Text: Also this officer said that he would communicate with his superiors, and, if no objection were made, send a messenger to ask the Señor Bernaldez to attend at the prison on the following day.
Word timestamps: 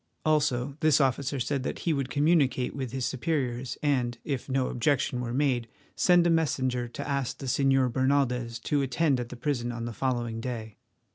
Also 0.25 0.77
this 0.79 0.99
officer 0.99 1.39
said 1.39 1.61
that 1.61 1.77
he 1.85 1.93
would 1.93 2.09
communicate 2.09 2.75
with 2.75 2.91
his 2.91 3.05
superiors, 3.05 3.77
and, 3.83 4.17
if 4.23 4.49
no 4.49 4.65
objection 4.69 5.21
were 5.21 5.31
made, 5.31 5.67
send 5.95 6.25
a 6.25 6.29
messenger 6.31 6.87
to 6.87 7.07
ask 7.07 7.37
the 7.37 7.45
Señor 7.45 7.91
Bernaldez 7.91 8.59
to 8.63 8.81
attend 8.81 9.19
at 9.19 9.29
the 9.29 9.35
prison 9.35 9.71
on 9.71 9.85
the 9.85 9.93
following 9.93 10.41
day. 10.41 10.77